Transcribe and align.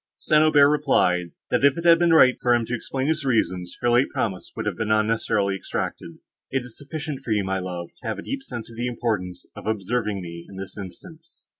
St. 0.17 0.41
Aubert 0.41 0.67
replied, 0.67 1.27
that, 1.51 1.63
if 1.63 1.77
it 1.77 1.85
had 1.85 1.99
been 1.99 2.11
right 2.11 2.35
for 2.41 2.55
him 2.55 2.65
to 2.65 2.73
explain 2.73 3.05
his 3.05 3.23
reasons, 3.23 3.77
her 3.81 3.89
late 3.91 4.09
promise 4.09 4.51
would 4.55 4.65
have 4.65 4.75
been 4.75 4.89
unnecessarily 4.89 5.55
exacted. 5.55 6.17
"It 6.49 6.63
is 6.65 6.75
sufficient 6.75 7.19
for 7.19 7.29
you, 7.31 7.43
my 7.43 7.59
love, 7.59 7.91
to 8.01 8.07
have 8.07 8.17
a 8.17 8.23
deep 8.23 8.41
sense 8.41 8.67
of 8.71 8.77
the 8.77 8.87
importance 8.87 9.45
of 9.55 9.67
observing 9.67 10.19
me 10.23 10.47
in 10.49 10.55
this 10.55 10.75
instance." 10.75 11.45